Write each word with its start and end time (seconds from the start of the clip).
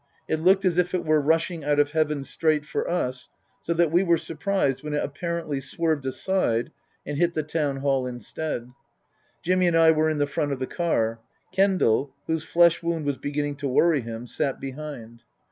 It 0.27 0.39
looked 0.39 0.65
as 0.65 0.79
if 0.79 0.95
it 0.95 1.05
were 1.05 1.21
rushing 1.21 1.63
out 1.63 1.77
of 1.79 1.91
heaven 1.91 2.23
straight 2.23 2.65
for 2.65 2.89
us, 2.89 3.29
so 3.59 3.71
that 3.75 3.91
we 3.91 4.01
were 4.01 4.17
surprised 4.17 4.81
when 4.81 4.95
it 4.95 5.03
apparently 5.03 5.61
swerved 5.61 6.07
aside 6.07 6.71
and 7.05 7.19
hit 7.19 7.35
the 7.35 7.43
Town 7.43 7.77
Hall 7.81 8.07
instead. 8.07 8.71
(Jimmy 9.43 9.67
and 9.67 9.77
I 9.77 9.91
were 9.91 10.09
in 10.09 10.17
the 10.17 10.25
front 10.25 10.53
of 10.53 10.57
the 10.57 10.65
car. 10.65 11.19
Kendal, 11.51 12.15
whose 12.25 12.43
flesh 12.43 12.81
wound 12.81 13.05
was 13.05 13.17
beginning 13.17 13.57
to 13.57 13.67
worry 13.67 14.01
him, 14.01 14.25
sat 14.25 14.59
behind.) 14.59 15.21